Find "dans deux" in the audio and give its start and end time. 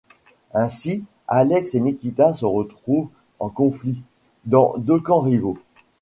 4.45-4.99